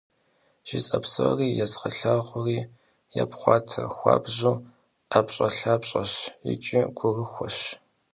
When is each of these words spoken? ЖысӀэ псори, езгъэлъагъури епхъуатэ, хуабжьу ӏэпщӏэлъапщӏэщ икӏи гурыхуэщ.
ЖысӀэ 0.67 0.99
псори, 1.03 1.49
езгъэлъагъури 1.63 2.59
епхъуатэ, 3.21 3.83
хуабжьу 3.95 4.55
ӏэпщӏэлъапщӏэщ 5.09 6.13
икӏи 6.51 6.79
гурыхуэщ. 6.97 7.57